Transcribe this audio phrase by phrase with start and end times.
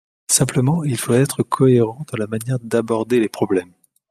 [0.31, 3.71] Simplement, il faut être cohérent dans la manière d’aborder les problèmes.